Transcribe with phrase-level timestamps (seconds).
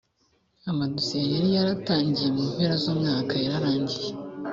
[0.71, 4.11] amadosiye yari yaratangiye mu mpera z umwaka yarangiye